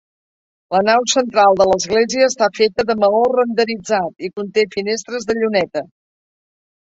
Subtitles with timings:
[0.75, 5.85] La nau central de l'església està feta de maó renderitzat i conté finestres de lluneta.